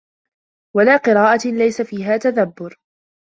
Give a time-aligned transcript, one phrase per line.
[0.75, 2.77] وَلَا قِرَاءَةٍ لَيْسَ فِيهَا تَدَبُّرٌ